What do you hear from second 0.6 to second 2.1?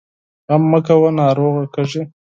مه کوه، ناروغ کېږې!